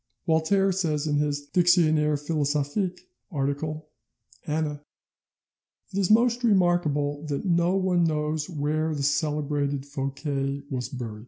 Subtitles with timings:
[0.25, 3.01] Voltaire says in his 'Dictionnaire philosophique',
[3.31, 3.87] article
[4.47, 4.83] "Ana,"
[5.93, 11.19] "It is most remarkable that no one knows where the celebrated Fouquet was buried."